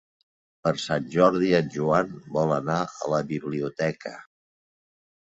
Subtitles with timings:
[0.67, 4.15] Per Sant Jordi en Joan vol anar a la biblioteca.